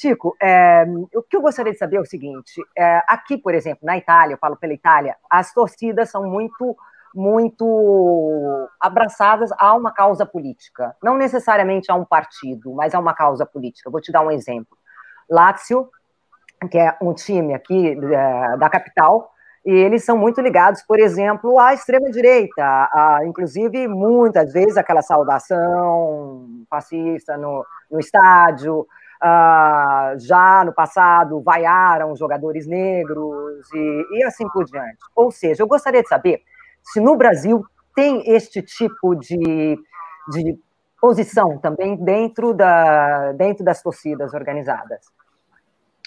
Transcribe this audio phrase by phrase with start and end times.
[0.00, 3.80] Chico, é, o que eu gostaria de saber é o seguinte: é, aqui, por exemplo,
[3.82, 6.76] na Itália, eu falo pela Itália, as torcidas são muito,
[7.12, 10.94] muito abraçadas a uma causa política.
[11.02, 13.90] Não necessariamente a um partido, mas a uma causa política.
[13.90, 14.78] Vou te dar um exemplo.
[15.28, 15.90] Lazio,
[16.70, 19.32] que é um time aqui é, da capital,
[19.66, 27.36] e eles são muito ligados, por exemplo, à extrema-direita, inclusive, muitas vezes, aquela saudação fascista
[27.36, 28.86] no, no estádio,
[29.20, 34.98] Uh, já no passado vaiaram jogadores negros e, e, assim por diante.
[35.14, 36.40] Ou seja, eu gostaria de saber
[36.82, 37.64] se no Brasil
[37.96, 39.76] tem este tipo de,
[40.30, 40.56] de
[41.00, 45.00] posição também dentro, da, dentro das torcidas organizadas.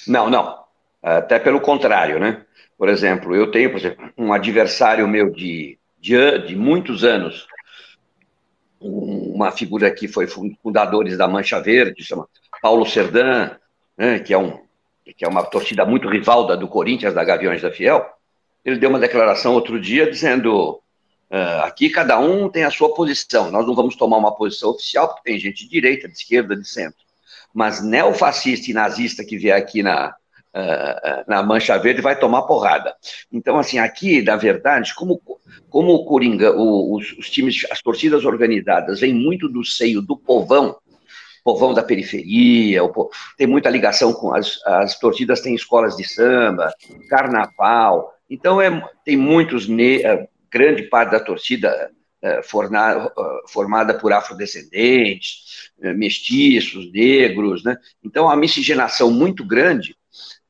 [0.07, 0.63] Não, não.
[1.03, 2.45] Até pelo contrário, né?
[2.77, 7.47] Por exemplo, eu tenho por exemplo, um adversário meu de, de, de muitos anos,
[8.79, 12.27] uma figura que foi fundadores da Mancha Verde, chama
[12.61, 13.51] Paulo Serdan,
[13.97, 14.59] né, que, é um,
[15.17, 18.05] que é uma torcida muito rival da, do Corinthians, da Gaviões da Fiel,
[18.63, 20.81] ele deu uma declaração outro dia dizendo:
[21.31, 25.07] uh, aqui cada um tem a sua posição, nós não vamos tomar uma posição oficial,
[25.07, 27.01] porque tem gente de direita, de esquerda, de centro.
[27.53, 30.15] Mas neofascista e nazista que vier aqui na,
[30.55, 32.95] uh, na Mancha Verde vai tomar porrada.
[33.31, 35.19] Então, assim, aqui, na verdade, como,
[35.69, 40.15] como o Coringa, o, os, os times, as torcidas organizadas vêm muito do seio do
[40.15, 40.77] povão,
[41.43, 42.81] povão da periferia,
[43.37, 46.73] tem muita ligação com as, as torcidas, têm escolas de samba,
[47.09, 53.11] carnaval, então é, tem muitos, é, grande parte da torcida é, forna,
[53.49, 57.75] formada por afrodescendentes, mestiços, negros, né?
[58.03, 59.95] Então, a miscigenação muito grande.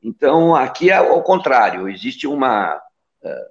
[0.02, 2.80] Então, aqui é ao contrário, existe uma.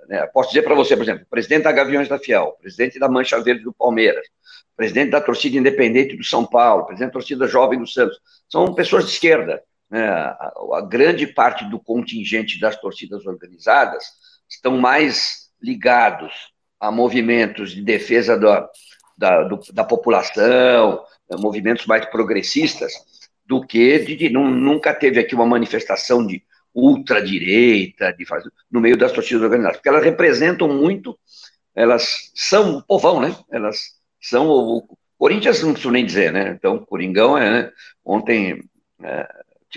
[0.08, 3.42] Né, posso dizer para você, por exemplo, presidente da Gaviões da Fiel, presidente da Mancha
[3.42, 4.28] Verde do Palmeiras,
[4.76, 8.20] presidente da torcida independente do São Paulo, presidente da torcida jovem do Santos,
[8.50, 9.64] são pessoas de esquerda.
[9.90, 10.06] Né?
[10.08, 14.04] A, a, grande parte do contingente das torcidas organizadas
[14.50, 16.34] estão mais ligados
[16.80, 18.68] a movimentos de defesa da,
[19.18, 21.04] da, do, da população,
[21.40, 22.92] movimentos mais progressistas,
[23.46, 26.44] do que de, de, nunca teve aqui uma manifestação de
[26.74, 28.26] ultradireita de,
[28.72, 31.18] no meio das torcidas organizadas, porque elas representam muito,
[31.76, 33.36] elas são o povão, né?
[33.52, 33.78] Elas
[34.20, 36.50] são o Corinthians, não preciso nem dizer, né?
[36.50, 37.50] Então, Coringão é.
[37.50, 37.72] Né?
[38.04, 38.64] Ontem,
[39.04, 39.28] é,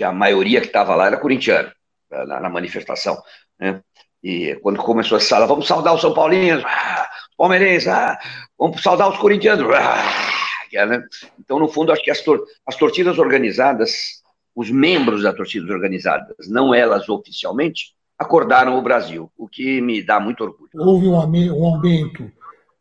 [0.03, 1.71] a maioria que estava lá era corintiano,
[2.09, 3.21] na, na manifestação,
[3.59, 3.81] né?
[4.23, 7.07] E quando começou a sala, vamos saudar os São Paulinos, ah,
[7.37, 8.17] Palmeirenses, ah,
[8.57, 9.71] vamos saudar os corintianos.
[9.71, 11.03] Ah, né?
[11.39, 14.23] Então, no fundo, acho que as, tor as torcidas organizadas,
[14.55, 20.19] os membros das torcidas organizadas, não elas oficialmente, acordaram o Brasil, o que me dá
[20.19, 20.69] muito orgulho.
[20.73, 22.31] Houve um, um aumento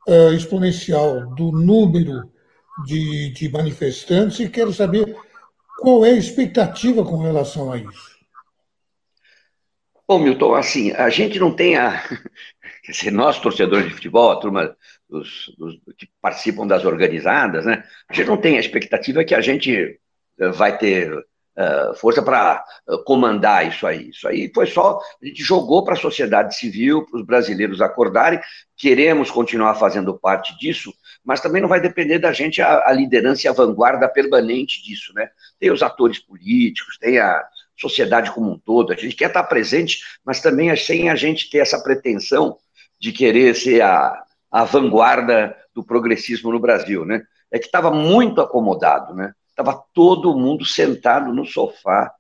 [0.09, 2.31] uh, exponencial do número
[2.87, 5.17] de, de manifestantes e quero saber
[5.79, 8.15] qual é a expectativa com relação a isso.
[10.07, 12.03] Bom, Milton, assim, a gente não tem a.
[12.85, 14.77] Quer dizer, nós, torcedores de futebol, a turma
[15.09, 17.83] dos, dos, que participam das organizadas, né?
[18.07, 19.99] A gente não tem a expectativa que a gente
[20.39, 21.11] eh, vai ter
[21.57, 24.11] uh, força para uh, comandar isso aí.
[24.11, 24.99] Isso aí foi só.
[25.23, 28.41] A gente jogou para a sociedade civil, para os brasileiros acordarem.
[28.77, 30.93] Queremos continuar fazendo parte disso,
[31.25, 35.13] mas também não vai depender da gente a, a liderança e a vanguarda permanente disso,
[35.15, 35.29] né?
[35.59, 37.43] Tem os atores políticos, tem a
[37.77, 38.93] sociedade como um todo.
[38.93, 42.57] A gente quer estar presente, mas também sem a gente ter essa pretensão
[43.01, 47.23] de querer ser a, a vanguarda do progressismo no Brasil, né?
[47.51, 49.33] É que estava muito acomodado, né?
[49.55, 52.13] Estava todo mundo sentado no sofá,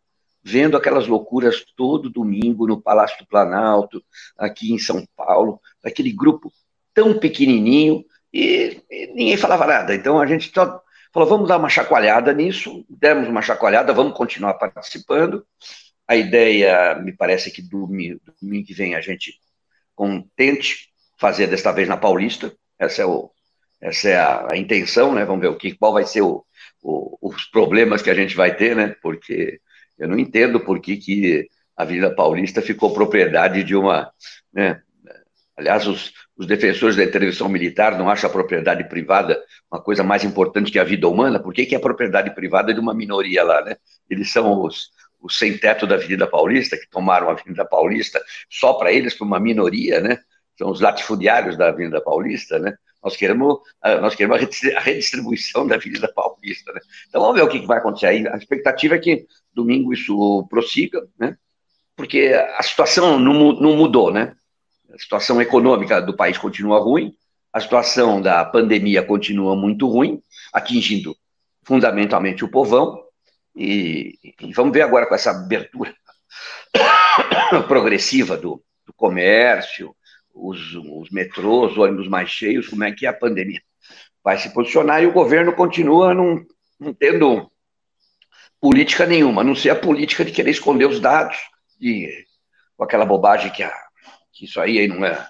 [0.42, 4.02] vendo aquelas loucuras todo domingo no Palácio do Planalto,
[4.38, 6.52] aqui em São Paulo, aquele grupo
[6.92, 9.94] tão pequenininho, e, e ninguém falava nada.
[9.94, 10.80] Então a gente só
[11.14, 15.46] Falou, vamos dar uma chacoalhada nisso, demos uma chacoalhada, vamos continuar participando.
[16.08, 19.38] A ideia, me parece que domingo, domingo que vem a gente
[19.94, 22.52] contente fazer desta vez na Paulista.
[22.76, 23.30] Essa é, o,
[23.84, 25.26] essa é a, a intenção, né?
[25.26, 26.42] Vamos ver o que, qual vai ser o,
[26.82, 28.96] o, os problemas que a gente vai ter, né?
[29.02, 29.60] Porque
[29.98, 34.10] eu não entendo por que, que a Avenida Paulista ficou propriedade de uma,
[34.52, 34.81] né?
[35.54, 39.40] Aliás, os, os defensores da intervenção militar não acham a propriedade privada
[39.70, 41.38] uma coisa mais importante que a vida humana.
[41.38, 43.76] Por que, que é a propriedade privada de uma minoria lá, né?
[44.08, 44.88] Eles são os,
[45.20, 49.38] os sem-teto da Avenida Paulista, que tomaram a Avenida Paulista só para eles, para uma
[49.38, 50.19] minoria, né?
[50.56, 52.75] São os latifundiários da Avenida Paulista, né?
[53.04, 53.58] Nós queremos,
[54.00, 54.40] nós queremos
[54.74, 56.80] a redistribuição da Avenida Paulista, né?
[57.06, 58.26] Então vamos ver o que vai acontecer aí.
[58.26, 61.36] A expectativa é que domingo isso prossiga, né?
[61.94, 64.34] Porque a situação não, não mudou, né?
[64.90, 67.14] A situação econômica do país continua ruim,
[67.52, 70.20] a situação da pandemia continua muito ruim,
[70.52, 71.14] atingindo
[71.62, 73.02] fundamentalmente o povão,
[73.56, 75.94] E, e vamos ver agora com essa abertura
[77.68, 79.94] progressiva do, do comércio,
[80.34, 83.62] os, os metrôs, os ônibus mais cheios, como é que a pandemia
[84.22, 86.44] vai se posicionar e o governo continua não,
[86.81, 87.50] não tendo
[88.60, 91.36] política nenhuma, a não ser a política de querer esconder os dados,
[91.78, 92.26] de,
[92.76, 93.72] com aquela bobagem que, a,
[94.32, 95.28] que isso aí não é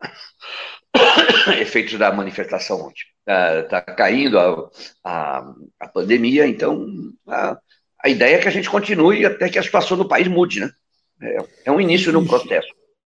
[1.60, 3.02] efeitos da manifestação ontem.
[3.26, 4.70] Está tá caindo a,
[5.04, 6.86] a, a, pandemia, então
[7.26, 7.58] a,
[8.04, 10.70] a ideia é que a gente continue até que a situação do país mude, né?
[11.22, 11.36] É,
[11.66, 12.68] é um início no processo.